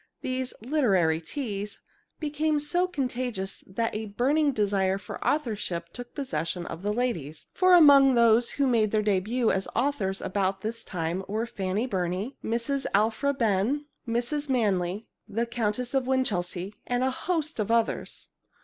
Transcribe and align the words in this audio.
These 0.21 0.55
"literary 0.61 1.21
teas" 1.21 1.79
became 2.19 2.59
so 2.59 2.87
contagious 2.87 3.63
that 3.67 3.93
a 3.95 4.07
burning 4.07 4.51
desire 4.51 4.97
for 4.97 5.23
authorship 5.23 5.93
took 5.93 6.15
possession 6.15 6.65
of 6.65 6.81
the 6.81 6.91
ladies, 6.91 7.45
for 7.53 7.75
among 7.75 8.15
those 8.15 8.49
who 8.57 8.65
made 8.65 8.89
their 8.89 9.03
debut 9.03 9.51
as 9.51 9.67
authors 9.75 10.19
about 10.19 10.61
this 10.61 10.83
time 10.83 11.23
were 11.27 11.45
Fanny 11.45 11.85
Burney, 11.85 12.35
Mrs. 12.43 12.87
Alphra 12.95 13.31
Behn, 13.37 13.85
Mrs. 14.07 14.49
Manley, 14.49 15.05
the 15.27 15.45
Countess 15.45 15.93
of 15.93 16.07
Winchelsea, 16.07 16.73
and 16.87 17.03
a 17.03 17.11
host 17.11 17.59
of 17.59 17.69
others. 17.69 18.29